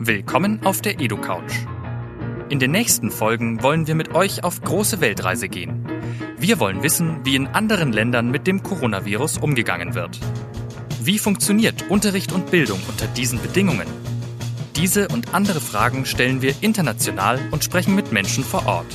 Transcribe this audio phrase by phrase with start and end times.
[0.00, 1.66] Willkommen auf der EduCouch.
[2.50, 5.84] In den nächsten Folgen wollen wir mit euch auf große Weltreise gehen.
[6.38, 10.20] Wir wollen wissen, wie in anderen Ländern mit dem Coronavirus umgegangen wird.
[11.02, 13.88] Wie funktioniert Unterricht und Bildung unter diesen Bedingungen?
[14.76, 18.94] Diese und andere Fragen stellen wir international und sprechen mit Menschen vor Ort.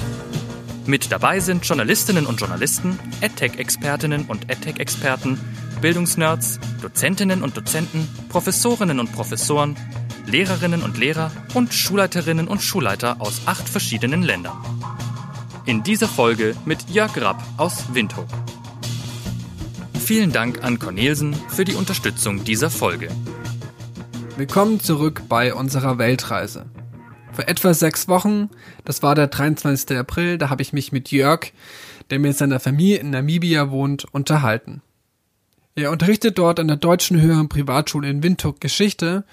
[0.85, 5.37] Mit dabei sind Journalistinnen und Journalisten, EdTech-Expertinnen und EdTech-Experten,
[5.81, 9.75] Bildungsnerds, Dozentinnen und Dozenten, Professorinnen und Professoren,
[10.25, 14.57] Lehrerinnen und Lehrer und Schulleiterinnen und Schulleiter aus acht verschiedenen Ländern.
[15.65, 18.27] In dieser Folge mit Jörg Rapp aus Windhoek.
[19.99, 23.09] Vielen Dank an Cornelsen für die Unterstützung dieser Folge.
[24.37, 26.65] Willkommen zurück bei unserer Weltreise.
[27.31, 28.49] Vor etwa sechs Wochen,
[28.85, 29.97] das war der 23.
[29.97, 31.51] April, da habe ich mich mit Jörg,
[32.09, 34.81] der mit seiner Familie in Namibia wohnt, unterhalten.
[35.75, 39.23] Er unterrichtet dort an der deutschen höheren Privatschule in Windhoek Geschichte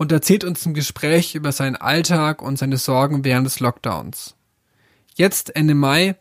[0.00, 4.34] und erzählt uns im Gespräch über seinen Alltag und seine Sorgen während des Lockdowns.
[5.14, 6.16] Jetzt, Ende Mai,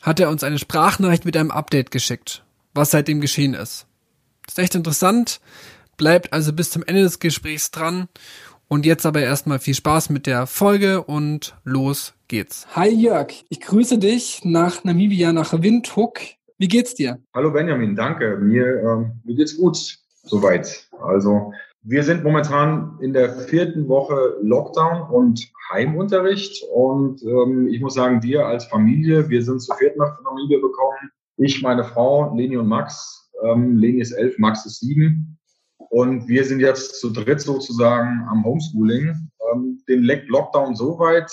[0.00, 3.86] hat er uns eine Sprachnachricht mit einem Update geschickt, was seitdem geschehen ist.
[4.48, 5.40] ist echt interessant,
[5.96, 8.08] bleibt also bis zum Ende des Gesprächs dran
[8.66, 12.66] und jetzt aber erstmal viel Spaß mit der Folge und los geht's.
[12.74, 16.18] Hi Jörg, ich grüße dich nach Namibia, nach Windhoek.
[16.58, 17.20] Wie geht's dir?
[17.32, 18.36] Hallo Benjamin, danke.
[18.38, 19.78] Mir, ähm, mir geht's gut
[20.24, 20.88] soweit.
[21.00, 21.52] Also
[21.84, 26.64] wir sind momentan in der vierten Woche Lockdown und Heimunterricht.
[26.72, 31.10] Und ähm, ich muss sagen, wir als Familie, wir sind zu viert nach Namibia gekommen.
[31.38, 33.30] Ich, meine Frau, Leni und Max.
[33.42, 35.38] Ähm, Leni ist elf, Max ist sieben.
[35.90, 39.30] Und wir sind jetzt zu dritt sozusagen am Homeschooling.
[39.52, 41.32] Ähm, den Lockdown soweit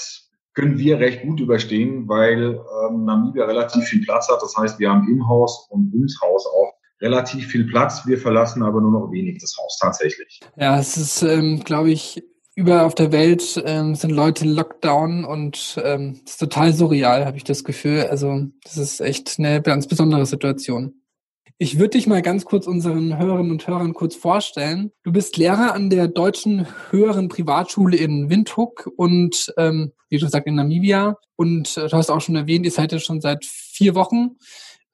[0.56, 4.42] können wir recht gut überstehen, weil ähm, Namibia relativ viel Platz hat.
[4.42, 8.06] Das heißt, wir haben im Haus und ums Haus auch relativ viel Platz.
[8.06, 10.40] Wir verlassen aber nur noch wenig das Haus tatsächlich.
[10.58, 12.24] Ja, es ist, ähm, glaube ich,
[12.56, 17.38] überall auf der Welt ähm, sind Leute in Lockdown und ähm, ist total surreal, habe
[17.38, 18.08] ich das Gefühl.
[18.10, 20.96] Also das ist echt eine ganz besondere Situation.
[21.62, 24.92] Ich würde dich mal ganz kurz unseren Hörerinnen und Hörern kurz vorstellen.
[25.04, 30.48] Du bist Lehrer an der deutschen höheren Privatschule in Windhoek und ähm, wie du sagst
[30.48, 31.18] in Namibia.
[31.36, 34.38] Und äh, du hast auch schon erwähnt, ihr seid ja schon seit vier Wochen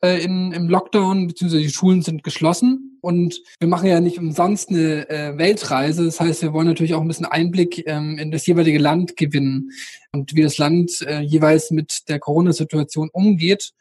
[0.06, 3.00] äh, in, im Lockdown, beziehungsweise die Schulen sind geschlossen.
[3.02, 6.06] Und wir machen ja nicht umsonst eine äh, Weltreise.
[6.06, 9.72] Das heißt, wir wollen natürlich auch ein bisschen Einblick ähm, in das jeweilige Land gewinnen
[10.12, 13.72] und wie das Land äh, jeweils mit der Corona-Situation umgeht.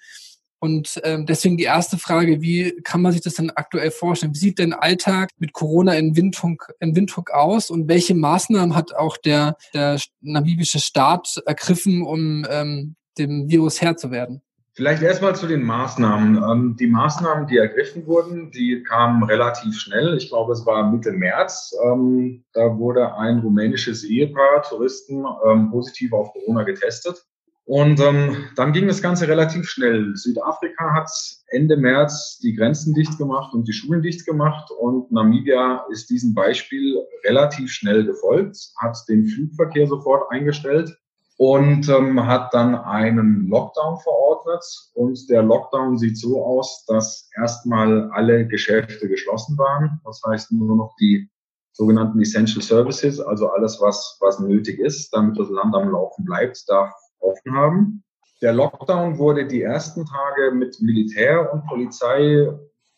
[0.64, 4.34] Und ähm, deswegen die erste Frage, wie kann man sich das denn aktuell vorstellen?
[4.34, 8.94] Wie sieht denn Alltag mit Corona in Windhoek, in Windhoek aus und welche Maßnahmen hat
[8.94, 14.40] auch der, der namibische Staat ergriffen, um ähm, dem Virus Herr zu werden?
[14.76, 16.42] Vielleicht erstmal zu den Maßnahmen.
[16.42, 20.16] Ähm, die Maßnahmen, die ergriffen wurden, die kamen relativ schnell.
[20.16, 21.72] Ich glaube, es war Mitte März.
[21.84, 27.24] Ähm, da wurde ein rumänisches Ehepaar, Touristen, ähm, positiv auf Corona getestet.
[27.66, 30.14] Und dann ging das Ganze relativ schnell.
[30.16, 31.10] Südafrika hat
[31.48, 36.34] Ende März die Grenzen dicht gemacht und die Schulen dicht gemacht und Namibia ist diesem
[36.34, 40.94] Beispiel relativ schnell gefolgt, hat den Flugverkehr sofort eingestellt
[41.36, 44.64] und ähm, hat dann einen Lockdown verordnet.
[44.94, 50.00] Und der Lockdown sieht so aus, dass erstmal alle Geschäfte geschlossen waren.
[50.04, 51.28] Das heißt nur noch die
[51.72, 56.62] sogenannten Essential Services, also alles, was, was nötig ist, damit das Land am Laufen bleibt,
[56.68, 58.04] darf offen haben.
[58.40, 62.48] Der Lockdown wurde die ersten Tage mit Militär und Polizei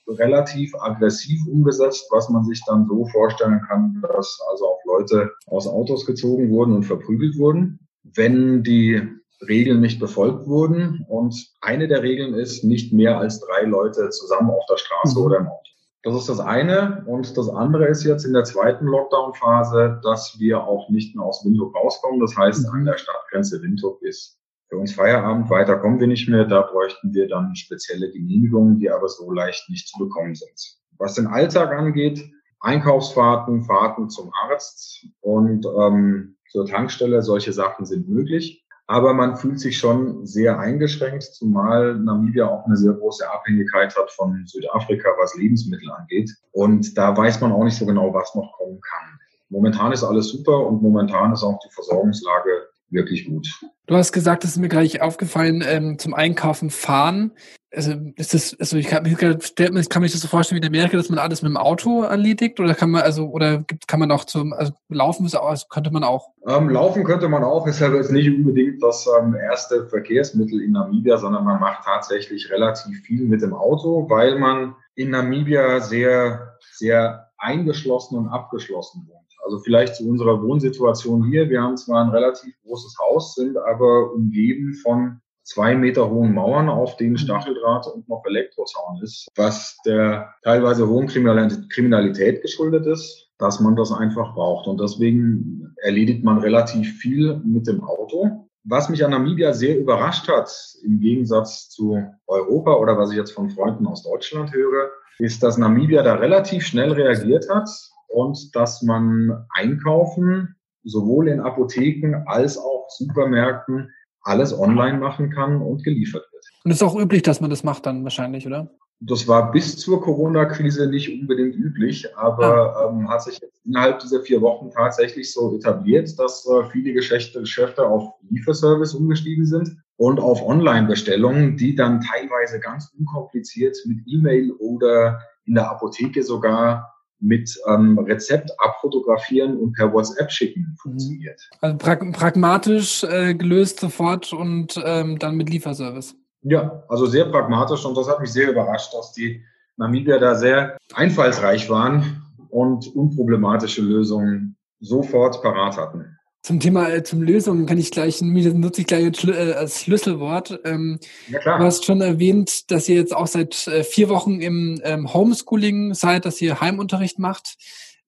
[0.09, 5.67] relativ aggressiv umgesetzt, was man sich dann so vorstellen kann, dass also auch Leute aus
[5.67, 9.03] Autos gezogen wurden und verprügelt wurden, wenn die
[9.47, 11.05] Regeln nicht befolgt wurden.
[11.09, 15.25] Und eine der Regeln ist, nicht mehr als drei Leute zusammen auf der Straße mhm.
[15.25, 15.61] oder im Auto.
[16.03, 17.05] Das ist das eine.
[17.07, 21.45] Und das andere ist jetzt in der zweiten Lockdown-Phase, dass wir auch nicht mehr aus
[21.45, 22.21] Windhoek rauskommen.
[22.21, 25.51] Das heißt, an der Stadtgrenze Windhoek ist für uns Feierabend.
[25.51, 26.45] Weiter kommen wir nicht mehr.
[26.45, 30.79] Da bräuchten wir dann spezielle Genehmigungen, die aber so leicht nicht zu bekommen sind.
[30.99, 32.25] Was den Alltag angeht,
[32.61, 38.65] Einkaufsfahrten, Fahrten zum Arzt und ähm, zur Tankstelle, solche Sachen sind möglich.
[38.89, 44.13] Aber man fühlt sich schon sehr eingeschränkt, zumal Namibia auch eine sehr große Abhängigkeit hat
[44.13, 46.31] von Südafrika, was Lebensmittel angeht.
[46.53, 49.19] Und da weiß man auch nicht so genau, was noch kommen kann.
[49.49, 53.49] Momentan ist alles super und momentan ist auch die Versorgungslage wirklich gut.
[53.87, 57.33] Du hast gesagt, das ist mir gleich aufgefallen, ähm, zum Einkaufen fahren
[57.77, 60.97] also ist das, also ich kann, ich kann, mich das so vorstellen wie in Amerika,
[60.97, 64.11] dass man alles mit dem Auto erledigt oder kann man also oder gibt, kann man
[64.11, 66.31] auch zum also laufen also könnte man auch?
[66.47, 70.73] Ähm, laufen könnte man auch, ist aber jetzt nicht unbedingt das ähm, erste Verkehrsmittel in
[70.73, 76.57] Namibia, sondern man macht tatsächlich relativ viel mit dem Auto, weil man in Namibia sehr,
[76.73, 79.26] sehr eingeschlossen und abgeschlossen wohnt.
[79.47, 81.49] Also vielleicht zu unserer Wohnsituation hier.
[81.49, 86.69] Wir haben zwar ein relativ großes Haus, sind aber umgeben von zwei Meter hohen Mauern,
[86.69, 93.61] auf denen Stacheldraht und noch Elektrozaun ist, was der teilweise hohen Kriminalität geschuldet ist, dass
[93.61, 94.67] man das einfach braucht.
[94.67, 98.49] Und deswegen erledigt man relativ viel mit dem Auto.
[98.65, 100.51] Was mich an Namibia sehr überrascht hat,
[100.83, 104.91] im Gegensatz zu Europa oder was ich jetzt von Freunden aus Deutschland höre,
[105.21, 107.71] ist, dass Namibia da relativ schnell reagiert hat
[108.09, 113.91] und dass man einkaufen sowohl in Apotheken als auch Supermärkten
[114.23, 116.45] alles online machen kann und geliefert wird.
[116.65, 118.71] Und es ist auch üblich, dass man das macht dann wahrscheinlich, oder?
[119.01, 122.89] Das war bis zur Corona-Krise nicht unbedingt üblich, aber ah.
[122.89, 127.41] ähm, hat sich jetzt innerhalb dieser vier Wochen tatsächlich so etabliert, dass äh, viele Geschäfte,
[127.41, 134.53] Geschäfte auf Lieferservice umgestiegen sind und auf Online-Bestellungen, die dann teilweise ganz unkompliziert mit E-Mail
[134.53, 140.77] oder in der Apotheke sogar mit ähm, Rezept abfotografieren und per WhatsApp schicken mhm.
[140.77, 141.49] funktioniert.
[141.61, 146.15] Also prag pragmatisch äh, gelöst sofort und ähm, dann mit Lieferservice.
[146.43, 149.43] Ja, also sehr pragmatisch und das hat mich sehr überrascht, dass die
[149.77, 156.16] Namibier da sehr einfallsreich waren und unproblematische Lösungen sofort parat hatten.
[156.47, 160.61] Zum Thema, äh, zum Lösungen kann ich gleich, nutze ich gleich als, äh, als Schlüsselwort.
[160.63, 161.59] Ähm, ja, klar.
[161.59, 165.95] Du hast schon erwähnt, dass ihr jetzt auch seit äh, vier Wochen im ähm, Homeschooling
[165.95, 167.57] seid, dass ihr Heimunterricht macht.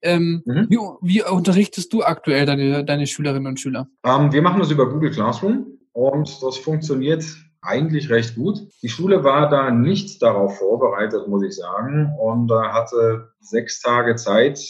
[0.03, 0.69] Ähm, mhm.
[0.71, 3.89] wie, wie unterrichtest du aktuell deine, deine Schülerinnen und Schüler?
[4.05, 7.25] Ähm, wir machen das über Google Classroom und das funktioniert
[7.61, 8.61] eigentlich recht gut.
[8.85, 14.15] Die Schule war da nicht darauf vorbereitet, muss ich sagen, und äh, hatte sechs Tage
[14.15, 14.61] Zeit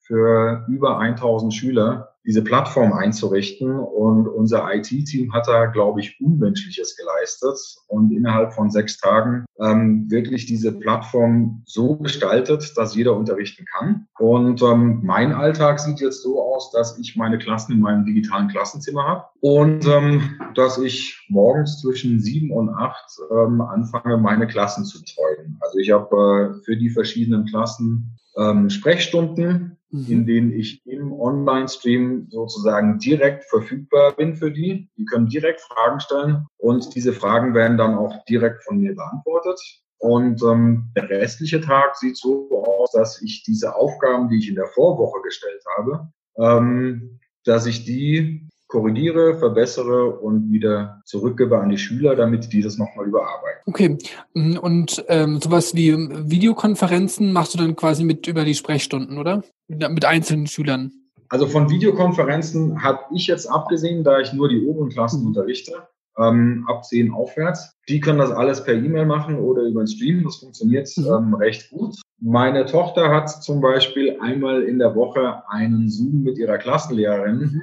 [0.00, 3.78] für über 1000 Schüler diese Plattform einzurichten.
[3.78, 7.58] Und unser IT-Team hat da, glaube ich, Unmenschliches geleistet
[7.88, 14.06] und innerhalb von sechs Tagen ähm, wirklich diese Plattform so gestaltet, dass jeder unterrichten kann.
[14.18, 18.48] Und ähm, mein Alltag sieht jetzt so aus, dass ich meine Klassen in meinem digitalen
[18.48, 24.84] Klassenzimmer habe und ähm, dass ich morgens zwischen sieben und acht ähm, anfange, meine Klassen
[24.84, 25.58] zu betreuen.
[25.60, 30.06] Also ich habe äh, für die verschiedenen Klassen ähm, Sprechstunden, mhm.
[30.08, 34.88] in denen ich im Online-Stream sozusagen direkt verfügbar bin für die.
[34.96, 39.60] Die können direkt Fragen stellen und diese Fragen werden dann auch direkt von mir beantwortet.
[39.98, 44.56] Und ähm, der restliche Tag sieht so aus, dass ich diese Aufgaben, die ich in
[44.56, 51.76] der Vorwoche gestellt habe, ähm, dass ich die korrigiere, verbessere und wieder zurückgebe an die
[51.76, 53.60] Schüler, damit die das nochmal überarbeiten.
[53.66, 53.98] Okay.
[54.34, 59.42] Und ähm, sowas wie Videokonferenzen machst du dann quasi mit über die Sprechstunden, oder?
[59.68, 60.90] Mit einzelnen Schülern?
[61.28, 65.28] Also von Videokonferenzen habe ich jetzt abgesehen, da ich nur die oberen Klassen mhm.
[65.28, 65.72] unterrichte,
[66.16, 67.74] ähm, ab 10 aufwärts.
[67.90, 70.24] Die können das alles per E-Mail machen oder über den Stream.
[70.24, 71.04] Das funktioniert mhm.
[71.04, 71.96] ähm, recht gut.
[72.20, 77.60] Meine Tochter hat zum Beispiel einmal in der Woche einen Zoom mit ihrer Klassenlehrerin.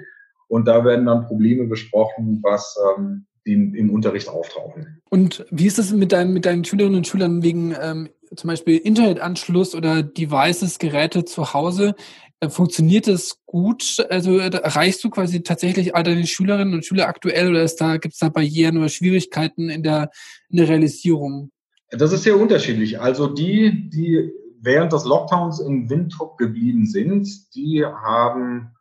[0.49, 5.01] Und da werden dann Probleme besprochen, was ähm, im, im Unterricht auftauchen.
[5.09, 8.77] Und wie ist es mit deinen, mit deinen Schülerinnen und Schülern wegen ähm, zum Beispiel
[8.77, 11.95] Internetanschluss oder Devices, Geräte zu Hause?
[12.39, 14.05] Äh, funktioniert das gut?
[14.09, 18.19] Also erreichst du quasi tatsächlich all deine Schülerinnen und Schüler aktuell oder da, gibt es
[18.19, 20.09] da Barrieren oder Schwierigkeiten in der,
[20.49, 21.51] in der Realisierung?
[21.91, 22.99] Das ist sehr unterschiedlich.
[22.99, 24.31] Also die, die
[24.61, 28.71] während des Lockdowns in Windhoek geblieben sind, die haben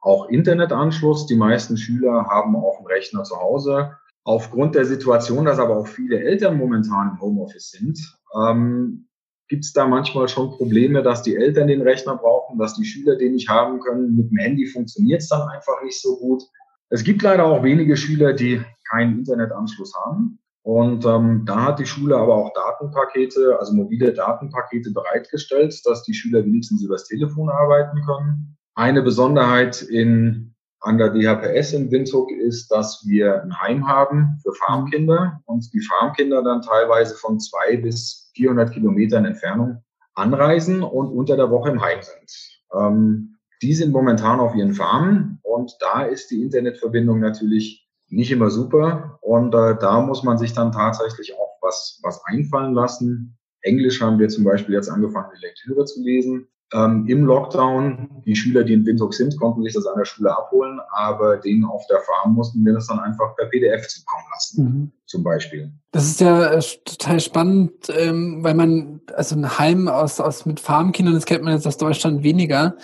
[0.00, 1.26] auch Internetanschluss.
[1.26, 3.96] Die meisten Schüler haben auch einen Rechner zu Hause.
[4.24, 7.98] Aufgrund der Situation, dass aber auch viele Eltern momentan im Homeoffice sind,
[8.34, 9.08] ähm,
[9.48, 13.16] gibt es da manchmal schon Probleme, dass die Eltern den Rechner brauchen, dass die Schüler
[13.16, 14.14] den nicht haben können.
[14.14, 16.42] Mit dem Handy funktioniert es dann einfach nicht so gut.
[16.90, 20.38] Es gibt leider auch wenige Schüler, die keinen Internetanschluss haben.
[20.62, 26.12] Und ähm, da hat die Schule aber auch Datenpakete, also mobile Datenpakete bereitgestellt, dass die
[26.12, 28.57] Schüler wenigstens übers Telefon arbeiten können.
[28.78, 34.52] Eine Besonderheit in, an der DHPS in Windhoek ist, dass wir ein Heim haben für
[34.52, 39.82] Farmkinder und die Farmkinder dann teilweise von zwei bis 400 Kilometern Entfernung
[40.14, 42.60] anreisen und unter der Woche im Heim sind.
[42.72, 48.48] Ähm, die sind momentan auf ihren Farmen und da ist die Internetverbindung natürlich nicht immer
[48.48, 53.36] super und äh, da muss man sich dann tatsächlich auch was, was einfallen lassen.
[53.62, 58.22] Englisch haben wir zum Beispiel jetzt angefangen, die Lektüre zu lesen ähm, im Lockdown.
[58.26, 61.64] Die Schüler, die in Windhoek sind, konnten sich das an der Schule abholen, aber denen
[61.64, 64.64] auf der Farm mussten wir das dann einfach per PDF zukommen lassen.
[64.64, 64.92] Mhm.
[65.08, 65.72] Zum Beispiel.
[65.90, 70.60] Das ist ja äh, total spannend, ähm, weil man, also ein Heim aus, aus mit
[70.60, 72.76] Farmkindern, das kennt man jetzt aus Deutschland weniger.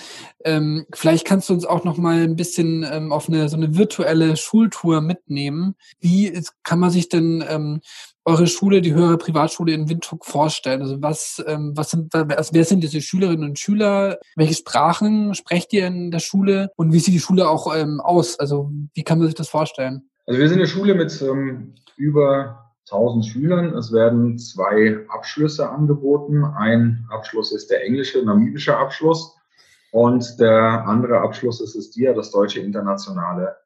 [0.43, 3.77] Ähm, vielleicht kannst du uns auch noch mal ein bisschen ähm, auf eine so eine
[3.77, 5.75] virtuelle Schultour mitnehmen.
[6.01, 7.83] Wie ist, kann man sich denn ähm,
[8.25, 10.81] eure Schule, die höhere Privatschule in Windhoek vorstellen?
[10.81, 14.19] Also was, ähm, was sind, also wer sind diese Schülerinnen und Schüler?
[14.35, 16.71] Welche Sprachen sprecht ihr in der Schule?
[16.77, 18.39] Und wie sieht die Schule auch ähm, aus?
[18.39, 20.09] Also wie kann man sich das vorstellen?
[20.27, 23.75] Also wir sind eine Schule mit ähm, über 1000 Schülern.
[23.75, 26.45] Es werden zwei Abschlüsse angeboten.
[26.45, 29.37] Ein Abschluss ist der englische, namibische Abschluss.
[29.91, 33.57] Und der andere Abschluss ist das DIA, das deutsche internationale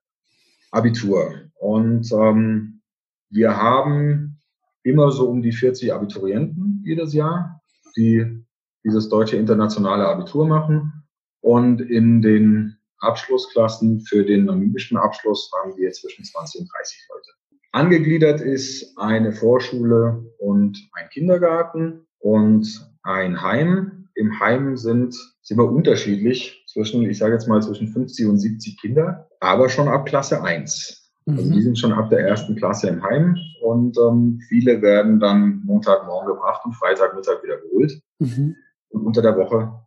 [0.70, 1.34] Abitur.
[1.58, 2.82] Und ähm,
[3.30, 4.40] wir haben
[4.82, 7.60] immer so um die 40 Abiturienten jedes Jahr,
[7.96, 8.44] die
[8.84, 11.04] dieses deutsche internationale Abitur machen.
[11.40, 17.37] Und in den Abschlussklassen für den namibischen Abschluss haben wir zwischen 20 und 30 Leute.
[17.72, 24.08] Angegliedert ist eine Vorschule und ein Kindergarten und ein Heim.
[24.14, 28.80] Im Heim sind, sind wir unterschiedlich zwischen, ich sage jetzt mal zwischen 50 und 70
[28.80, 30.98] Kinder, aber schon ab Klasse 1.
[31.26, 31.62] Also die mhm.
[31.62, 36.64] sind schon ab der ersten Klasse im Heim und ähm, viele werden dann Montagmorgen gebracht
[36.64, 38.00] und Freitagmittag wieder geholt.
[38.18, 38.56] Mhm.
[38.88, 39.78] Und unter der Woche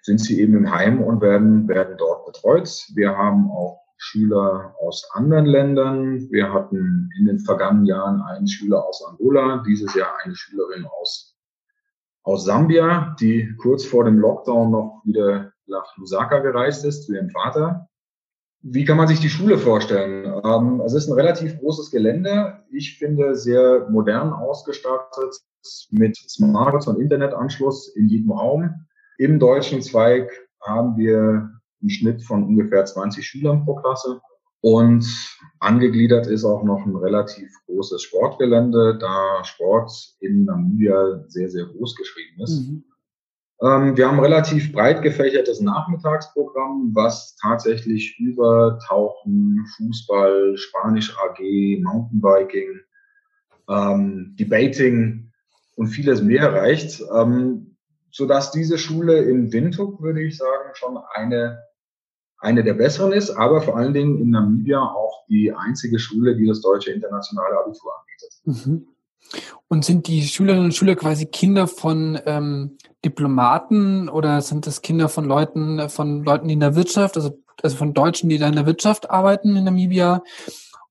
[0.00, 2.86] sind sie eben im Heim und werden, werden dort betreut.
[2.94, 6.30] Wir haben auch Schüler aus anderen Ländern.
[6.30, 11.36] Wir hatten in den vergangenen Jahren einen Schüler aus Angola, dieses Jahr eine Schülerin aus,
[12.22, 17.30] aus Sambia, die kurz vor dem Lockdown noch wieder nach Lusaka gereist ist zu ihrem
[17.30, 17.88] Vater.
[18.60, 20.24] Wie kann man sich die Schule vorstellen?
[20.44, 22.64] Ähm, es ist ein relativ großes Gelände.
[22.70, 25.36] Ich finde sehr modern ausgestattet
[25.90, 28.86] mit Smartphones und Internetanschluss in jedem Raum.
[29.16, 34.20] Im deutschen Zweig haben wir einen Schnitt von ungefähr 20 Schülern pro Klasse.
[34.60, 35.06] Und
[35.60, 41.94] angegliedert ist auch noch ein relativ großes Sportgelände, da Sport in Namibia sehr, sehr groß
[41.94, 42.60] geschrieben ist.
[42.60, 42.84] Mhm.
[43.60, 51.80] Ähm, wir haben ein relativ breit gefächertes Nachmittagsprogramm, was tatsächlich über Tauchen, Fußball, Spanisch AG,
[51.82, 52.80] Mountainbiking,
[53.68, 55.32] ähm, Debating
[55.76, 57.02] und vieles mehr reicht.
[57.14, 57.76] Ähm,
[58.10, 61.58] sodass diese Schule in Windhoek, würde ich sagen, schon eine,
[62.38, 66.46] eine der besseren ist, aber vor allen Dingen in Namibia auch die einzige Schule, die
[66.46, 68.66] das deutsche internationale Abitur anbietet.
[68.66, 68.88] Mhm.
[69.68, 75.08] Und sind die Schülerinnen und Schüler quasi Kinder von ähm, Diplomaten oder sind das Kinder
[75.08, 78.54] von Leuten, von Leuten, die in der Wirtschaft, also, also von Deutschen, die da in
[78.54, 80.22] der Wirtschaft arbeiten in Namibia?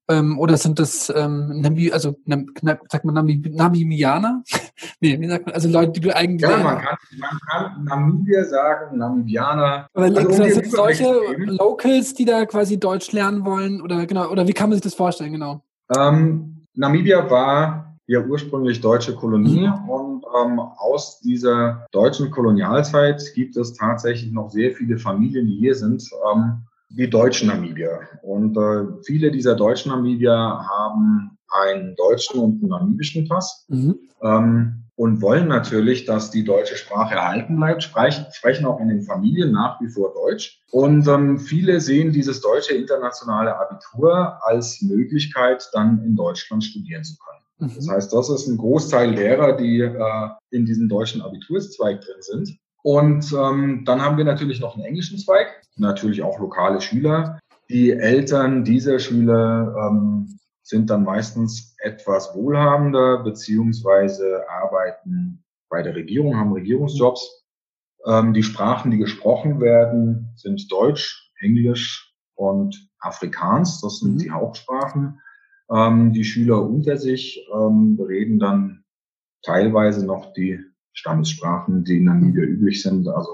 [0.09, 2.47] Ähm, oder sind das, ähm, Namib also Nam
[2.89, 4.43] sagt man Namib Namibianer?
[5.01, 6.49] nee, wie sagt man, also Leute, die du eigentlich...
[6.49, 9.87] Ja, man kann, man kann Namibier sagen, Namibianer.
[9.93, 13.81] Aber also, um sind solche Locals, die da quasi Deutsch lernen wollen?
[13.81, 15.61] Oder genau, oder wie kann man sich das vorstellen, genau?
[15.95, 19.89] Ähm, Namibia war ja ursprünglich deutsche Kolonie mhm.
[19.89, 25.75] und ähm, aus dieser deutschen Kolonialzeit gibt es tatsächlich noch sehr viele Familien, die hier
[25.75, 26.09] sind.
[26.33, 28.01] Ähm, die deutschen Namibier.
[28.22, 34.00] Und äh, viele dieser deutschen Namibier haben einen deutschen und einen namibischen Pass mhm.
[34.22, 39.03] ähm, und wollen natürlich, dass die deutsche Sprache erhalten bleibt, sprechen, sprechen auch in den
[39.03, 40.62] Familien nach wie vor Deutsch.
[40.72, 47.15] Und ähm, viele sehen dieses deutsche internationale Abitur als Möglichkeit, dann in Deutschland studieren zu
[47.17, 47.70] können.
[47.70, 47.75] Mhm.
[47.75, 52.58] Das heißt, das ist ein Großteil derer, die äh, in diesem deutschen Abiturszweig drin sind.
[52.88, 57.38] Und ähm, dann haben wir natürlich noch einen englischen Zweig, natürlich auch lokale Schüler.
[57.70, 66.38] Die Eltern dieser Schüler ähm, sind dann meistens etwas wohlhabender beziehungsweise arbeiten bei der Regierung,
[66.38, 67.46] haben Regierungsjobs.
[68.06, 73.82] Ähm, die Sprachen, die gesprochen werden, sind Deutsch, Englisch und Afrikaans.
[73.82, 74.20] Das sind mhm.
[74.20, 75.20] die Hauptsprachen.
[75.70, 78.86] Ähm, die Schüler unter sich ähm, reden dann
[79.41, 80.58] teilweise noch die
[80.97, 83.29] Stammessprachen, die in Namibia üblich sind, also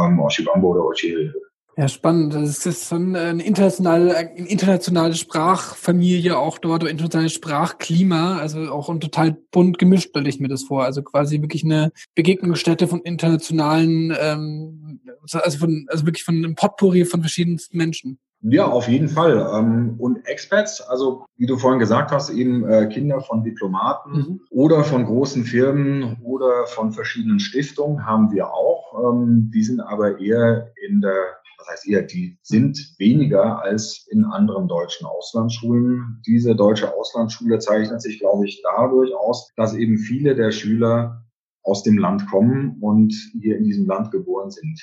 [0.00, 1.34] ähm, Oshibambo oder Ochil.
[1.76, 2.34] Ja, spannend.
[2.34, 8.88] Das ist so eine internationale, eine internationale Sprachfamilie auch dort, oder internationales Sprachklima, also auch
[8.88, 10.84] ein total bunt gemischt, stelle ich mir das vor.
[10.84, 15.00] Also quasi wirklich eine Begegnungsstätte von internationalen, ähm,
[15.32, 18.18] also von, also wirklich von einem Potpourri von verschiedensten Menschen.
[18.46, 19.48] Ja, auf jeden Fall.
[19.54, 24.40] Ähm, und Expats, also wie du vorhin gesagt hast, eben äh, Kinder von Diplomaten mhm.
[24.50, 29.12] oder von großen Firmen oder von verschiedenen Stiftungen haben wir auch.
[29.12, 31.14] Ähm, die sind aber eher in der,
[31.56, 36.20] was heißt eher, die sind weniger als in anderen deutschen Auslandsschulen.
[36.26, 41.24] Diese deutsche Auslandsschule zeichnet sich, glaube ich, dadurch aus, dass eben viele der Schüler
[41.62, 44.78] aus dem Land kommen und hier in diesem Land geboren sind.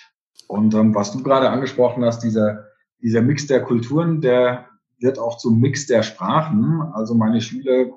[0.48, 2.71] Und ähm, was du gerade angesprochen hast, dieser
[3.02, 4.68] dieser Mix der Kulturen, der
[5.00, 6.82] wird auch zum Mix der Sprachen.
[6.94, 7.88] Also meine Schüler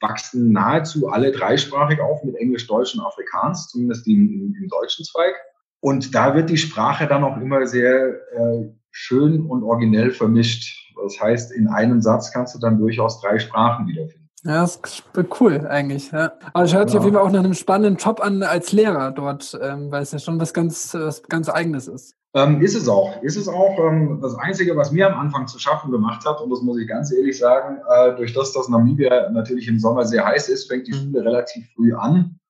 [0.00, 5.34] wachsen nahezu alle dreisprachig auf mit Englisch, Deutsch und Afrikaans, zumindest im, im deutschen Zweig.
[5.80, 10.92] Und da wird die Sprache dann auch immer sehr äh, schön und originell vermischt.
[11.02, 14.30] Das heißt, in einem Satz kannst du dann durchaus drei Sprachen wiederfinden.
[14.44, 15.04] Ja, das ist
[15.40, 16.10] cool eigentlich.
[16.10, 16.32] Ja.
[16.52, 17.00] Aber es hört sich ja.
[17.00, 20.12] auf jeden Fall auch nach einem spannenden Job an als Lehrer dort, ähm, weil es
[20.12, 22.14] ja schon was ganz, was ganz Eigenes ist.
[22.36, 23.22] Ähm, ist es auch.
[23.22, 23.78] Ist es auch.
[23.78, 26.88] Ähm, das Einzige, was mir am Anfang zu schaffen gemacht hat, und das muss ich
[26.88, 30.88] ganz ehrlich sagen, äh, durch das, dass Namibia natürlich im Sommer sehr heiß ist, fängt
[30.88, 31.12] die mhm.
[31.12, 32.40] Schule relativ früh an.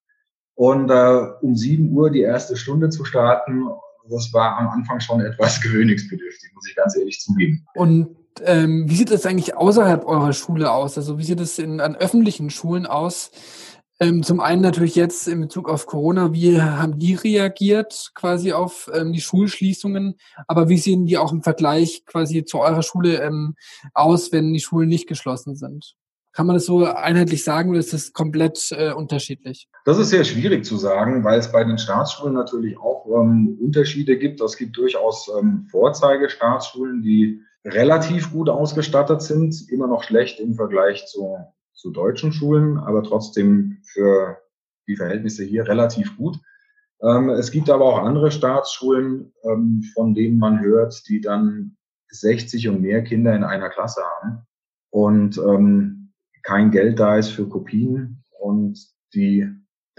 [0.54, 3.68] Und äh, um sieben Uhr die erste Stunde zu starten,
[4.08, 7.66] das war am Anfang schon etwas gewöhnungsbedürftig, muss ich ganz ehrlich zugeben.
[7.74, 10.96] Und ähm, wie sieht es eigentlich außerhalb eurer Schule aus?
[10.96, 13.30] Also wie sieht es in, an öffentlichen Schulen aus?
[14.00, 18.90] Ähm, zum einen natürlich jetzt in Bezug auf Corona, wie haben die reagiert quasi auf
[18.92, 20.16] ähm, die Schulschließungen?
[20.48, 23.54] Aber wie sehen die auch im Vergleich quasi zu eurer Schule ähm,
[23.92, 25.94] aus, wenn die Schulen nicht geschlossen sind?
[26.32, 29.68] Kann man das so einheitlich sagen oder ist das komplett äh, unterschiedlich?
[29.84, 34.18] Das ist sehr schwierig zu sagen, weil es bei den Staatsschulen natürlich auch ähm, Unterschiede
[34.18, 34.40] gibt.
[34.40, 41.06] Es gibt durchaus ähm, Vorzeigestaatschulen, die relativ gut ausgestattet sind, immer noch schlecht im Vergleich
[41.06, 41.38] zu,
[41.84, 44.38] zu deutschen Schulen, aber trotzdem für
[44.88, 46.38] die Verhältnisse hier relativ gut.
[47.02, 51.76] Ähm, es gibt aber auch andere Staatsschulen, ähm, von denen man hört, die dann
[52.08, 54.46] 60 und mehr Kinder in einer Klasse haben
[54.88, 56.12] und ähm,
[56.42, 58.78] kein Geld da ist für Kopien und
[59.12, 59.46] die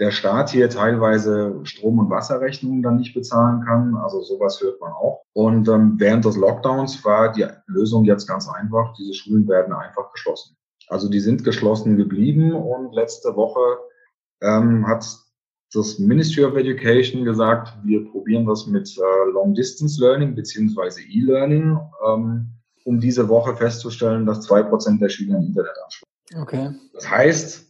[0.00, 3.94] der Staat hier teilweise Strom- und Wasserrechnungen dann nicht bezahlen kann.
[3.94, 5.22] Also sowas hört man auch.
[5.32, 8.92] Und während des Lockdowns war die Lösung jetzt ganz einfach.
[8.98, 10.56] Diese Schulen werden einfach geschlossen.
[10.88, 13.78] Also die sind geschlossen geblieben und letzte Woche
[14.42, 15.04] ähm, hat
[15.72, 21.78] das Ministry of Education gesagt, wir probieren das mit äh, Long Distance Learning beziehungsweise E-Learning,
[22.06, 22.46] ähm,
[22.84, 26.42] um diese Woche festzustellen, dass zwei Prozent der Schüler Internet anschließen.
[26.42, 26.70] Okay.
[26.92, 27.66] Das heißt,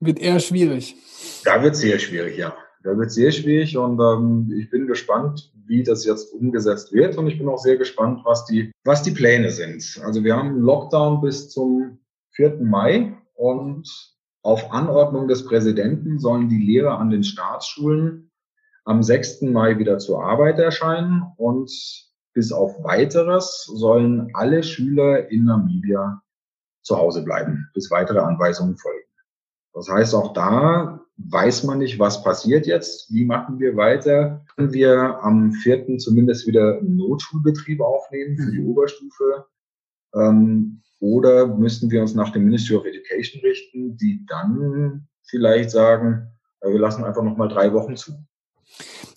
[0.00, 0.96] wird eher schwierig.
[1.44, 2.54] Da wird sehr schwierig, ja.
[2.84, 7.26] Da wird sehr schwierig und ähm, ich bin gespannt, wie das jetzt umgesetzt wird und
[7.26, 10.00] ich bin auch sehr gespannt, was die, was die Pläne sind.
[10.04, 11.98] Also wir haben Lockdown bis zum
[12.38, 12.58] 4.
[12.60, 13.88] Mai und
[14.42, 18.30] auf Anordnung des Präsidenten sollen die Lehrer an den Staatsschulen
[18.84, 19.42] am 6.
[19.42, 21.68] Mai wieder zur Arbeit erscheinen und
[22.34, 26.22] bis auf weiteres sollen alle Schüler in Namibia
[26.82, 29.08] zu Hause bleiben, bis weitere Anweisungen folgen.
[29.74, 34.44] Das heißt, auch da weiß man nicht, was passiert jetzt, wie machen wir weiter.
[34.54, 38.68] Können wir am vierten zumindest wieder einen Notschulbetrieb aufnehmen für die mhm.
[38.68, 39.46] Oberstufe?
[40.14, 46.32] Ähm, oder müssten wir uns nach dem Ministry of Education richten, die dann vielleicht sagen,
[46.60, 48.12] äh, wir lassen einfach nochmal drei Wochen zu.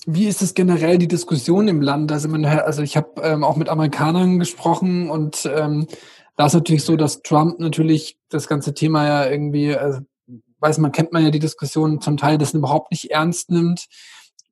[0.06, 2.12] Wie ist es generell die Diskussion im Land?
[2.12, 5.88] Also, man, also ich habe ähm, auch mit Amerikanern gesprochen und ähm,
[6.38, 10.00] da ist natürlich so, dass Trump natürlich das ganze Thema ja irgendwie, also
[10.60, 13.88] weiß man, kennt man ja die Diskussion zum Teil, das überhaupt nicht ernst nimmt.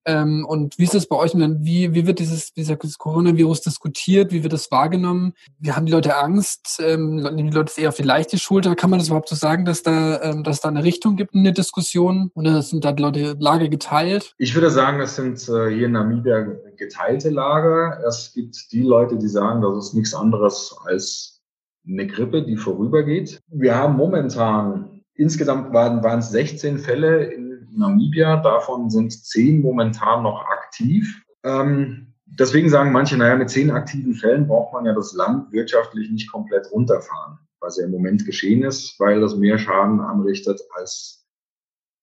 [0.10, 1.34] Ähm, und wie ist es bei euch?
[1.36, 4.32] Wie, wie wird dieses, dieser Coronavirus diskutiert?
[4.32, 5.34] Wie wird das wahrgenommen?
[5.60, 6.82] Wie haben die Leute Angst?
[6.84, 8.76] Ähm, nehmen die Leute es eher auf die leichte Schulter?
[8.76, 11.43] Kann man das überhaupt so sagen, dass da, ähm, dass da eine Richtung gibt in
[11.43, 12.32] der Diskussion?
[12.34, 14.34] Oder sind da die Leute Lage geteilt?
[14.39, 16.41] Ich würde sagen, es sind äh, hier in Namibia
[16.76, 18.00] geteilte Lager.
[18.08, 21.39] Es gibt die Leute, die sagen, das ist nichts anderes als
[21.88, 23.41] eine Grippe, die vorübergeht.
[23.48, 30.23] Wir haben momentan Insgesamt waren, waren es 16 Fälle in Namibia, davon sind 10 momentan
[30.23, 31.21] noch aktiv.
[31.43, 36.10] Ähm, deswegen sagen manche, naja, mit 10 aktiven Fällen braucht man ja das Land wirtschaftlich
[36.10, 41.25] nicht komplett runterfahren, was ja im Moment geschehen ist, weil das mehr Schaden anrichtet als,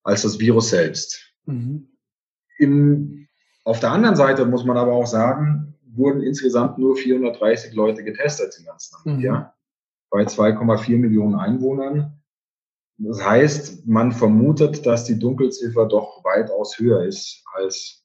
[0.02, 1.33] als das Virus selbst.
[1.46, 1.88] Mhm.
[2.59, 3.29] Im,
[3.64, 8.57] auf der anderen Seite muss man aber auch sagen, wurden insgesamt nur 430 Leute getestet
[8.59, 9.44] in ganz Namibia, mhm.
[10.11, 12.22] bei 2,4 Millionen Einwohnern.
[12.99, 18.05] Das heißt, man vermutet, dass die Dunkelziffer doch weitaus höher ist als,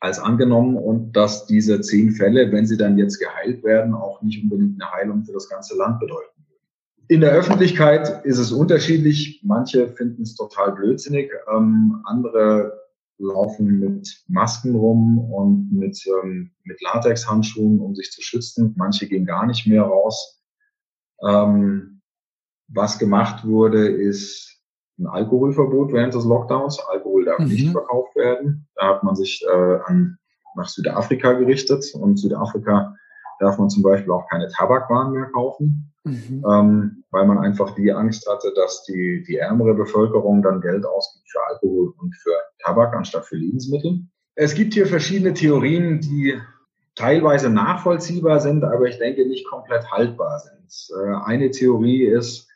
[0.00, 4.42] als angenommen und dass diese zehn Fälle, wenn sie dann jetzt geheilt werden, auch nicht
[4.42, 6.34] unbedingt eine Heilung für das ganze Land bedeuten.
[7.08, 9.40] In der Öffentlichkeit ist es unterschiedlich.
[9.44, 11.30] Manche finden es total blödsinnig.
[11.54, 12.80] Ähm, andere
[13.18, 18.74] laufen mit Masken rum und mit, ähm, mit Latexhandschuhen, um sich zu schützen.
[18.76, 20.42] Manche gehen gar nicht mehr raus.
[21.26, 21.93] Ähm,
[22.68, 24.60] was gemacht wurde, ist
[24.98, 26.78] ein Alkoholverbot während des Lockdowns.
[26.88, 27.48] Alkohol darf mhm.
[27.48, 28.68] nicht verkauft werden.
[28.76, 30.18] Da hat man sich äh, an,
[30.56, 32.94] nach Südafrika gerichtet und Südafrika
[33.40, 36.44] darf man zum Beispiel auch keine Tabakwaren mehr kaufen, mhm.
[36.48, 41.28] ähm, weil man einfach die Angst hatte, dass die, die ärmere Bevölkerung dann Geld ausgibt
[41.30, 44.06] für Alkohol und für Tabak anstatt für Lebensmittel.
[44.36, 46.40] Es gibt hier verschiedene Theorien, die
[46.94, 50.96] teilweise nachvollziehbar sind, aber ich denke nicht komplett haltbar sind.
[50.96, 52.48] Äh, eine Theorie ist,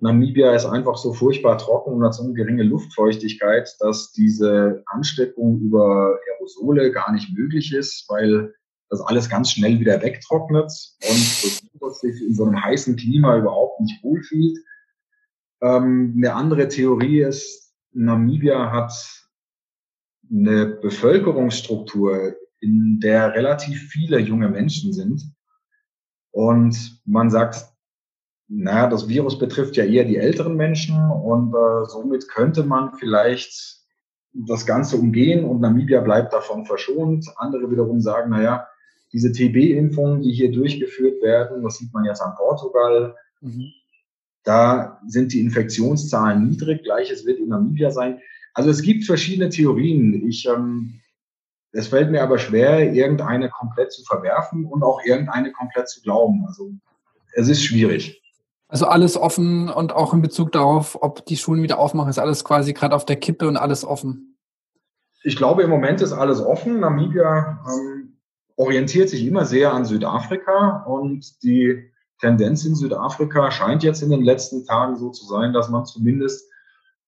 [0.00, 5.60] Namibia ist einfach so furchtbar trocken und hat so eine geringe Luftfeuchtigkeit, dass diese Ansteckung
[5.60, 8.52] über Aerosole gar nicht möglich ist, weil
[8.90, 10.70] das alles ganz schnell wieder wegtrocknet
[11.08, 14.58] und sich in so einem heißen Klima überhaupt nicht wohlfühlt.
[15.62, 18.92] Ähm, eine andere Theorie ist, Namibia hat
[20.30, 25.22] eine Bevölkerungsstruktur, in der relativ viele junge Menschen sind.
[26.30, 27.73] Und man sagt,
[28.48, 33.80] naja, das Virus betrifft ja eher die älteren Menschen und äh, somit könnte man vielleicht
[34.34, 37.26] das Ganze umgehen und Namibia bleibt davon verschont.
[37.36, 38.66] Andere wiederum sagen, naja,
[39.12, 43.70] diese TB-Impfungen, die hier durchgeführt werden, das sieht man jetzt an Portugal, mhm.
[44.42, 48.20] da sind die Infektionszahlen niedrig, gleiches wird in Namibia sein.
[48.54, 50.26] Also es gibt verschiedene Theorien.
[50.28, 51.00] Ich, ähm,
[51.72, 56.44] es fällt mir aber schwer, irgendeine komplett zu verwerfen und auch irgendeine komplett zu glauben.
[56.46, 56.72] Also
[57.34, 58.23] es ist schwierig.
[58.74, 62.44] Also alles offen und auch in Bezug darauf, ob die Schulen wieder aufmachen, ist alles
[62.44, 64.36] quasi gerade auf der Kippe und alles offen.
[65.22, 66.80] Ich glaube, im Moment ist alles offen.
[66.80, 68.18] Namibia ähm,
[68.56, 71.88] orientiert sich immer sehr an Südafrika und die
[72.20, 76.50] Tendenz in Südafrika scheint jetzt in den letzten Tagen so zu sein, dass man zumindest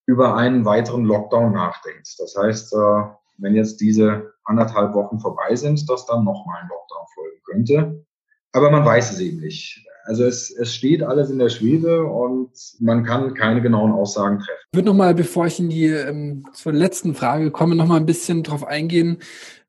[0.07, 2.15] über einen weiteren Lockdown nachdenkt.
[2.19, 3.03] Das heißt, äh,
[3.39, 8.07] wenn jetzt diese anderthalb Wochen vorbei sind, dass dann nochmal ein Lockdown folgen könnte.
[8.53, 9.85] Aber man weiß es eben nicht.
[10.07, 14.61] Also es, es steht alles in der Schwebe und man kann keine genauen Aussagen treffen.
[14.73, 18.43] Ich würde nochmal, bevor ich in die ähm, zur letzten Frage komme, nochmal ein bisschen
[18.43, 19.19] drauf eingehen,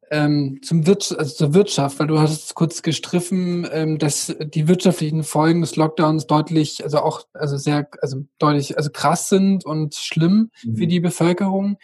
[0.10, 5.24] ähm, zum Wir also zur Wirtschaft, weil du hast kurz gestriffen, ähm, dass die wirtschaftlichen
[5.24, 10.52] Folgen des Lockdowns deutlich, also auch, also sehr, also deutlich, also krass sind und schlimm
[10.64, 10.78] mhm.
[10.78, 11.78] für die Bevölkerung.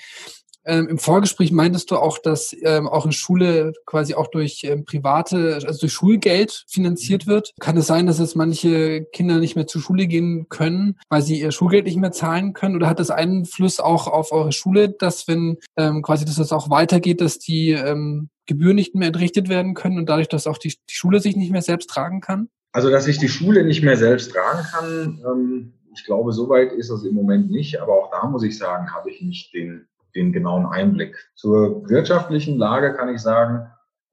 [0.65, 4.85] Ähm, Im Vorgespräch meintest du auch, dass ähm, auch eine Schule quasi auch durch ähm,
[4.85, 7.31] private, also durch Schulgeld finanziert mhm.
[7.31, 7.51] wird.
[7.59, 11.39] Kann es sein, dass es manche Kinder nicht mehr zur Schule gehen können, weil sie
[11.39, 12.75] ihr Schulgeld nicht mehr zahlen können?
[12.75, 16.69] Oder hat das Einfluss auch auf eure Schule, dass wenn ähm, quasi, dass das auch
[16.69, 20.69] weitergeht, dass die ähm, Gebühren nicht mehr entrichtet werden können und dadurch, dass auch die,
[20.69, 22.49] die Schule sich nicht mehr selbst tragen kann?
[22.71, 26.89] Also, dass sich die Schule nicht mehr selbst tragen kann, ähm, ich glaube, soweit ist
[26.89, 27.79] es im Moment nicht.
[27.79, 31.15] Aber auch da muss ich sagen, habe ich nicht den den genauen Einblick.
[31.35, 33.67] Zur wirtschaftlichen Lage kann ich sagen,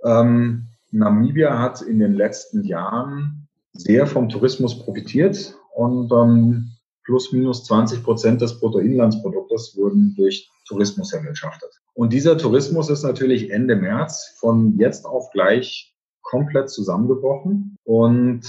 [0.04, 6.72] ähm, Namibia hat in den letzten Jahren sehr vom Tourismus profitiert und ähm,
[7.04, 11.70] plus minus 20 Prozent des Bruttoinlandsproduktes wurden durch Tourismus erwirtschaftet.
[11.94, 18.42] Und dieser Tourismus ist natürlich Ende März von jetzt auf gleich komplett zusammengebrochen und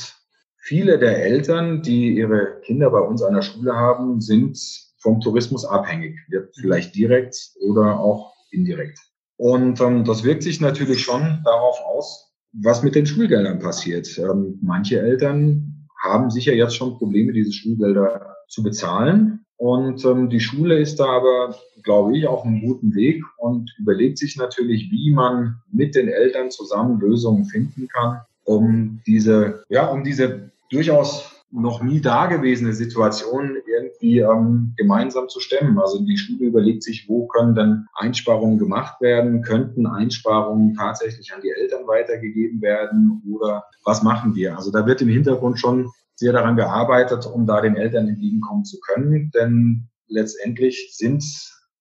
[0.58, 4.58] viele der Eltern, die ihre Kinder bei uns an der Schule haben, sind
[5.02, 7.36] vom Tourismus abhängig, wird vielleicht direkt
[7.68, 9.00] oder auch indirekt.
[9.38, 14.18] Und ähm, das wirkt sich natürlich schon darauf aus, was mit den Schulgeldern passiert.
[14.20, 19.46] Ähm, manche Eltern haben sicher jetzt schon Probleme, diese Schulgelder zu bezahlen.
[19.58, 24.18] Und ähm, die Schule ist da aber, glaube ich, auf einem guten Weg und überlegt
[24.18, 30.04] sich natürlich, wie man mit den Eltern zusammen Lösungen finden kann, um diese, ja, um
[30.04, 35.80] diese durchaus noch nie dagewesene Situation irgendwie ähm, gemeinsam zu stemmen.
[35.80, 39.42] Also die Schule überlegt sich, wo können denn Einsparungen gemacht werden?
[39.42, 43.22] Könnten Einsparungen tatsächlich an die Eltern weitergegeben werden?
[43.30, 44.56] Oder was machen wir?
[44.58, 48.80] Also da wird im Hintergrund schon sehr daran gearbeitet, um da den Eltern entgegenkommen zu
[48.80, 49.32] können.
[49.32, 51.24] Denn letztendlich sind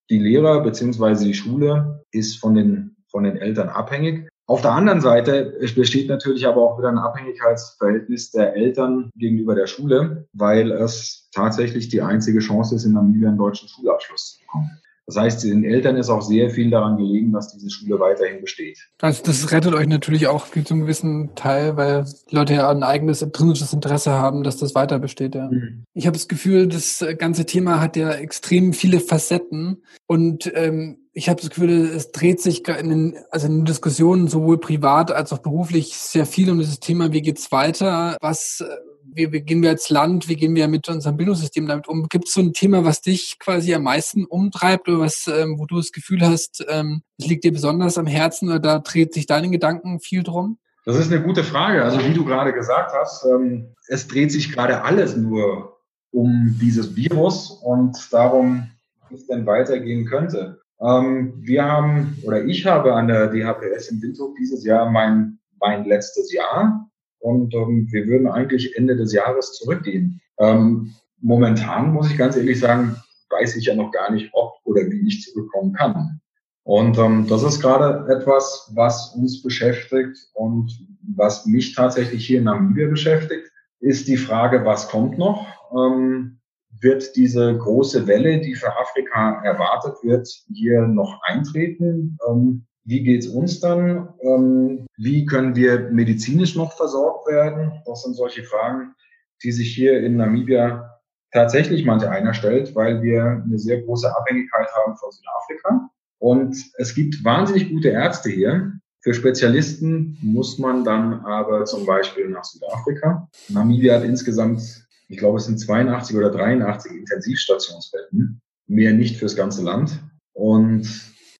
[0.08, 4.28] die Lehrer beziehungsweise die Schule ist von den, von den Eltern abhängig.
[4.50, 9.68] Auf der anderen Seite besteht natürlich aber auch wieder ein Abhängigkeitsverhältnis der Eltern gegenüber der
[9.68, 14.68] Schule, weil es tatsächlich die einzige Chance ist, in Namibia einen deutschen Schulabschluss zu bekommen.
[15.06, 18.78] Das heißt, den Eltern ist auch sehr viel daran gelegen, dass diese Schule weiterhin besteht.
[19.00, 22.82] Also das rettet euch natürlich auch zu einem gewissen Teil, weil die Leute ja ein
[22.82, 25.36] eigenes intrinsisches Interesse haben, dass das weiter besteht.
[25.36, 25.48] Ja.
[25.48, 25.84] Mhm.
[25.94, 31.28] Ich habe das Gefühl, das ganze Thema hat ja extrem viele Facetten und ähm, ich
[31.28, 35.32] habe das Gefühl, es dreht sich in den, also in den Diskussionen sowohl privat als
[35.32, 38.64] auch beruflich sehr viel um dieses Thema, wie geht's weiter, was
[39.12, 42.06] wie, wie gehen wir als Land, wie gehen wir mit unserem Bildungssystem damit um?
[42.08, 45.66] Gibt es so ein Thema, was dich quasi am meisten umtreibt oder was, ähm, wo
[45.66, 49.50] du das Gefühl hast, ähm, liegt dir besonders am Herzen oder da dreht sich deine
[49.50, 50.58] Gedanken viel drum?
[50.84, 51.82] Das ist eine gute Frage.
[51.82, 55.78] Also wie du gerade gesagt hast, ähm, es dreht sich gerade alles nur
[56.10, 58.70] um dieses Virus und darum,
[59.08, 60.59] wie es denn weitergehen könnte.
[60.82, 65.84] Ähm, wir haben oder ich habe an der DHPS in Windhoek dieses Jahr mein, mein
[65.84, 70.20] letztes Jahr und ähm, wir würden eigentlich Ende des Jahres zurückgehen.
[70.38, 72.96] Ähm, momentan muss ich ganz ehrlich sagen,
[73.30, 76.20] weiß ich ja noch gar nicht, ob oder wie ich zurückkommen kann.
[76.62, 80.70] Und ähm, das ist gerade etwas, was uns beschäftigt und
[81.16, 85.46] was mich tatsächlich hier in Namibia beschäftigt, ist die Frage, was kommt noch?
[85.74, 86.39] Ähm,
[86.80, 92.18] wird diese große Welle, die für Afrika erwartet wird, hier noch eintreten?
[92.28, 94.08] Ähm, wie geht's uns dann?
[94.22, 97.82] Ähm, wie können wir medizinisch noch versorgt werden?
[97.86, 98.94] Das sind solche Fragen,
[99.42, 100.98] die sich hier in Namibia
[101.32, 105.90] tatsächlich manche einer stellt, weil wir eine sehr große Abhängigkeit haben von Südafrika.
[106.18, 108.72] Und es gibt wahnsinnig gute Ärzte hier.
[109.02, 113.28] Für Spezialisten muss man dann aber zum Beispiel nach Südafrika.
[113.48, 119.62] Namibia hat insgesamt, ich glaube, es sind 82 oder 83 Intensivstationsbetten, mehr nicht fürs ganze
[119.62, 120.00] Land.
[120.32, 120.88] Und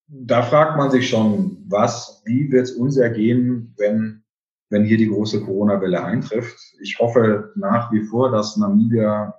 [0.09, 4.25] da fragt man sich schon, was, wie wird es uns ergehen, wenn,
[4.71, 6.59] wenn hier die große Corona-Welle eintrifft.
[6.83, 9.35] Ich hoffe nach wie vor, dass Namibia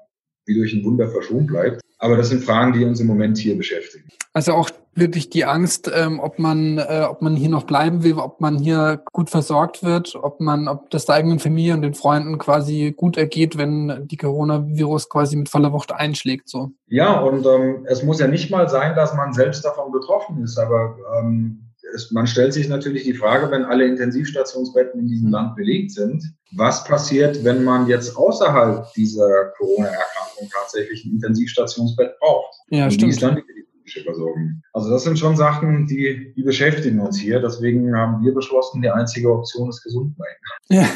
[0.46, 1.81] wie durch ein Wunder verschont bleibt.
[2.02, 4.10] Aber das sind Fragen, die uns im Moment hier beschäftigen.
[4.34, 8.16] Also auch wirklich die Angst, ähm, ob man, äh, ob man hier noch bleiben will,
[8.16, 11.94] ob man hier gut versorgt wird, ob man, ob das der eigenen Familie und den
[11.94, 16.50] Freunden quasi gut ergeht, wenn die Coronavirus quasi mit voller Wucht einschlägt.
[16.50, 16.72] So.
[16.88, 20.58] Ja, und ähm, es muss ja nicht mal sein, dass man selbst davon betroffen ist,
[20.58, 25.56] aber ähm, es, man stellt sich natürlich die Frage, wenn alle Intensivstationsbetten in diesem Land
[25.56, 26.24] belegt sind,
[26.54, 32.56] was passiert, wenn man jetzt außerhalb dieser Corona-Erkrankung tatsächlich ein Intensivstationsbett braucht?
[32.70, 33.12] Ja, Und stimmt.
[33.12, 34.62] Wie ist dann die medizinische Versorgung?
[34.74, 37.40] Also das sind schon Sachen, die, die beschäftigen uns hier.
[37.40, 40.38] Deswegen haben wir beschlossen, die einzige Option ist Gesundheit.
[40.70, 40.88] Ja.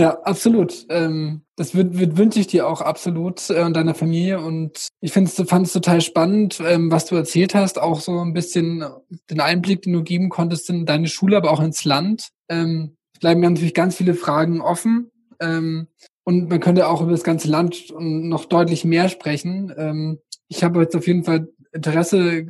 [0.00, 0.86] Ja, absolut.
[0.88, 4.40] Ähm, das wird, wird, wünsche ich dir auch absolut äh, und deiner Familie.
[4.40, 8.18] Und ich finde es fand es total spannend, ähm, was du erzählt hast, auch so
[8.18, 8.82] ein bisschen
[9.28, 12.30] den Einblick, den du geben konntest in deine Schule, aber auch ins Land.
[12.48, 15.10] Ähm, es bleiben natürlich ganz viele Fragen offen.
[15.38, 15.88] Ähm,
[16.24, 19.70] und man könnte auch über das ganze Land noch deutlich mehr sprechen.
[19.76, 22.46] Ähm, ich habe jetzt auf jeden Fall Interesse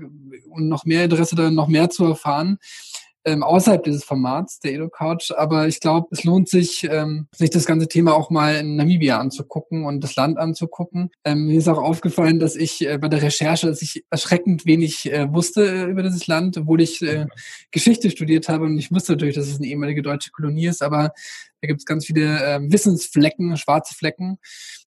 [0.50, 2.58] und noch mehr Interesse da noch mehr zu erfahren
[3.24, 5.30] ähm, außerhalb dieses Formats der Edo-Couch.
[5.37, 9.18] Aber ich glaube, es lohnt sich, ähm, sich das ganze Thema auch mal in Namibia
[9.18, 11.11] anzugucken und das Land anzugucken.
[11.24, 15.11] Ähm, mir ist auch aufgefallen, dass ich äh, bei der Recherche, dass ich erschreckend wenig
[15.12, 17.26] äh, wusste äh, über dieses Land, obwohl ich äh,
[17.70, 21.12] Geschichte studiert habe und ich wusste natürlich, dass es eine ehemalige deutsche Kolonie ist, aber
[21.61, 24.38] da gibt es ganz viele äh, Wissensflecken, schwarze Flecken.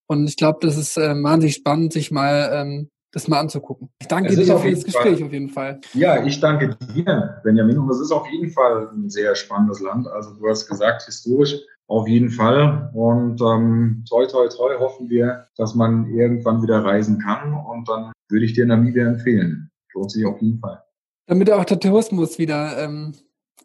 [0.07, 3.89] Und ich glaube, das ist äh, wahnsinnig spannend, sich mal ähm, das mal anzugucken.
[4.01, 5.27] Ich danke dir für das Gespräch Fall.
[5.27, 5.79] auf jeden Fall.
[5.93, 7.77] Ja, ich danke dir, Benjamin.
[7.77, 10.07] Und es ist auf jeden Fall ein sehr spannendes Land.
[10.07, 12.89] Also du hast gesagt, historisch auf jeden Fall.
[12.93, 17.53] Und ähm, toi, toi, toi hoffen wir, dass man irgendwann wieder reisen kann.
[17.53, 19.69] Und dann würde ich dir Namibia empfehlen.
[19.93, 20.83] Lohnt sich auf jeden Fall.
[21.27, 23.13] Damit auch der Tourismus wieder ähm,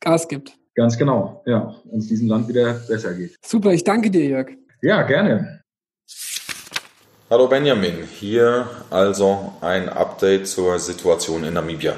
[0.01, 0.59] Gas gibt.
[0.75, 1.75] Ganz genau, ja.
[1.91, 3.35] Und es diesem Land wieder besser geht.
[3.45, 4.51] Super, ich danke dir, Jörg.
[4.83, 5.63] Ja, gerne.
[7.31, 11.93] Hallo Benjamin, hier also ein Update zur Situation in Namibia.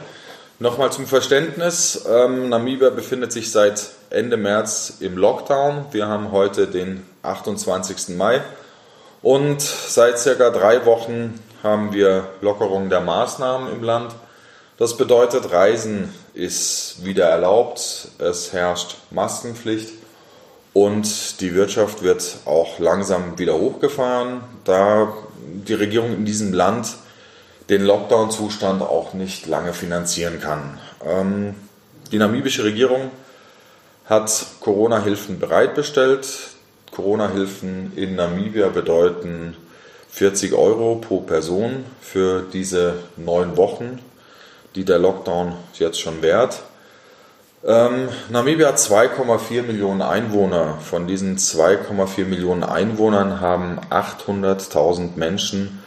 [0.58, 5.84] Nochmal zum Verständnis, ähm, Namibia befindet sich seit Ende März im Lockdown.
[5.92, 8.16] Wir haben heute den 28.
[8.16, 8.40] Mai
[9.22, 14.12] und seit circa drei Wochen haben wir Lockerung der Maßnahmen im Land.
[14.78, 19.99] Das bedeutet, Reisen ist wieder erlaubt, es herrscht Maskenpflicht
[20.72, 25.12] und die Wirtschaft wird auch langsam wieder hochgefahren, da
[25.66, 26.96] die Regierung in diesem Land
[27.68, 30.78] den Lockdown-Zustand auch nicht lange finanzieren kann.
[31.04, 31.54] Ähm,
[32.12, 33.10] die namibische Regierung
[34.06, 36.26] hat Corona-Hilfen bereitbestellt.
[36.90, 39.56] Corona-Hilfen in Namibia bedeuten
[40.10, 44.00] 40 Euro pro Person für diese neun Wochen,
[44.74, 46.62] die der Lockdown jetzt schon währt.
[47.62, 50.78] Ähm, Namibia hat 2,4 Millionen Einwohner.
[50.80, 55.82] Von diesen 2,4 Millionen Einwohnern haben 800.000 Menschen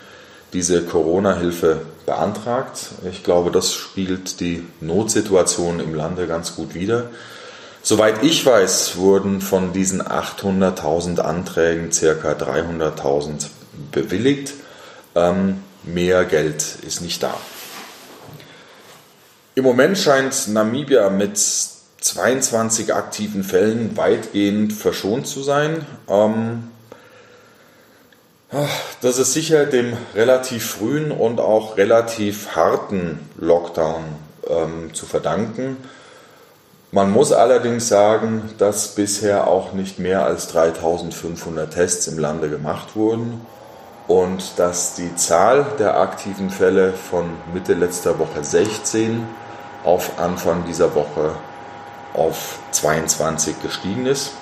[0.54, 2.90] diese Corona-Hilfe beantragt.
[3.10, 7.10] Ich glaube, das spiegelt die Notsituation im Lande ganz gut wider.
[7.82, 12.32] Soweit ich weiß, wurden von diesen 800.000 Anträgen ca.
[12.32, 13.48] 300.000
[13.92, 14.54] bewilligt.
[15.16, 17.34] Ähm, mehr Geld ist nicht da.
[19.56, 25.86] Im Moment scheint Namibia mit 22 aktiven Fällen weitgehend verschont zu sein.
[26.10, 26.72] Ähm,
[29.02, 34.04] das ist sicher dem relativ frühen und auch relativ harten Lockdown
[34.50, 35.78] ähm, zu verdanken.
[36.92, 42.96] Man muss allerdings sagen, dass bisher auch nicht mehr als 3500 Tests im Lande gemacht
[42.96, 43.42] wurden
[44.08, 49.28] und dass die Zahl der aktiven Fälle von Mitte letzter Woche 16
[49.84, 51.36] auf Anfang dieser Woche
[52.14, 54.34] auf 22 gestiegen ist.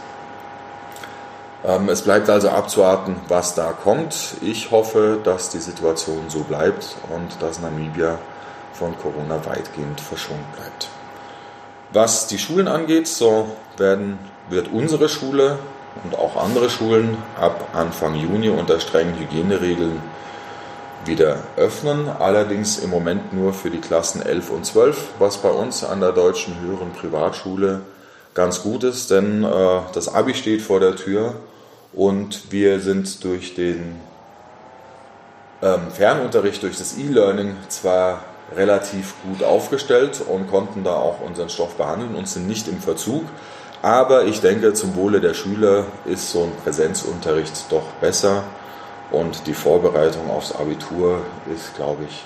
[1.64, 4.36] Ähm, es bleibt also abzuwarten, was da kommt.
[4.42, 8.18] Ich hoffe, dass die Situation so bleibt und dass Namibia
[8.74, 10.90] von Corona weitgehend verschont bleibt.
[11.94, 14.18] Was die Schulen angeht, so werden,
[14.50, 15.60] wird unsere Schule
[16.04, 20.02] und auch andere Schulen ab Anfang Juni unter strengen Hygieneregeln
[21.06, 25.84] wieder öffnen, allerdings im Moment nur für die Klassen 11 und 12, was bei uns
[25.84, 27.82] an der Deutschen Höheren Privatschule
[28.34, 31.36] ganz gut ist, denn äh, das Abi steht vor der Tür
[31.94, 34.00] und wir sind durch den
[35.62, 38.24] ähm, Fernunterricht, durch das E-Learning zwar
[38.56, 43.24] relativ gut aufgestellt und konnten da auch unseren Stoff behandeln und sind nicht im Verzug.
[43.82, 48.44] Aber ich denke, zum Wohle der Schüler ist so ein Präsenzunterricht doch besser
[49.12, 51.20] und die Vorbereitung aufs Abitur
[51.54, 52.26] ist, glaube ich,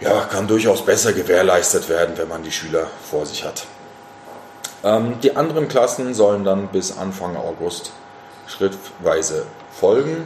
[0.00, 3.66] ja, kann durchaus besser gewährleistet werden, wenn man die Schüler vor sich hat.
[4.82, 7.92] Ähm, die anderen Klassen sollen dann bis Anfang August
[8.46, 10.24] schrittweise folgen.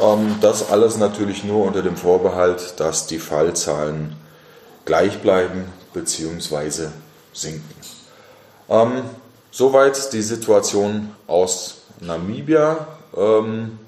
[0.00, 4.16] Ähm, das alles natürlich nur unter dem Vorbehalt, dass die Fallzahlen
[4.84, 6.88] gleich bleiben bzw.
[7.32, 7.74] sinken.
[8.68, 9.02] Ähm,
[9.50, 12.86] soweit die Situation aus Namibia.
[13.16, 13.78] Ähm,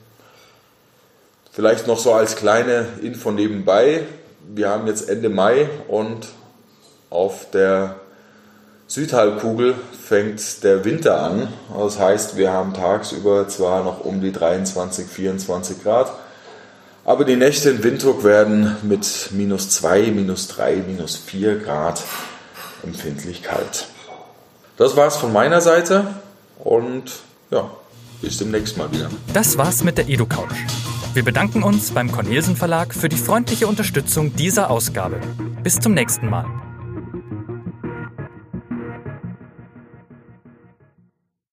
[1.51, 4.03] vielleicht noch so als kleine Info nebenbei.
[4.55, 6.29] Wir haben jetzt Ende Mai und
[7.11, 7.97] auf der
[8.87, 9.75] Südhalbkugel
[10.11, 11.49] fängt der Winter an.
[11.77, 16.13] Das heißt, wir haben tagsüber zwar noch um die 23, 24 Grad,
[17.05, 22.03] aber die Nächte in Windhoek werden mit minus 2, minus 3, minus 4 Grad
[22.83, 23.87] empfindlich kalt.
[24.77, 26.07] Das war's von meiner Seite
[26.59, 27.05] und
[27.51, 27.71] ja,
[28.23, 29.09] bis demnächst mal wieder.
[29.33, 30.90] Das war's mit der EduCouch.
[31.13, 35.21] Wir bedanken uns beim Cornelsen Verlag für die freundliche Unterstützung dieser Ausgabe.
[35.63, 36.47] Bis zum nächsten Mal.